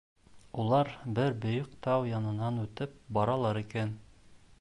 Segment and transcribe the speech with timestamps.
[0.61, 0.87] Улар
[1.19, 3.93] бер бейек тау янынан үтеп баралар икән.